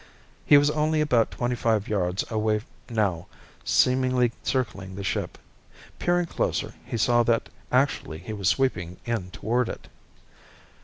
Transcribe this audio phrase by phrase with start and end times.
[0.47, 3.27] He was only about twenty five yards away now,
[3.63, 5.37] seemingly circling the ship.
[5.99, 9.89] Peering closer, he saw that actually he was sweeping in toward it.